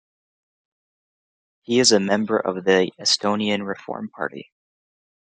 He 1.61 1.77
is 1.79 1.91
a 1.91 1.99
member 1.99 2.39
of 2.39 2.63
the 2.65 2.91
Estonian 2.99 3.67
Reform 3.67 4.09
Party. 4.09 4.51